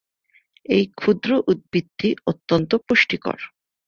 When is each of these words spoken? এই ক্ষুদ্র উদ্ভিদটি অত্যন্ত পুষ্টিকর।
এই 0.65 0.83
ক্ষুদ্র 0.95 1.29
উদ্ভিদটি 1.47 2.09
অত্যন্ত 2.27 2.71
পুষ্টিকর। 2.87 3.39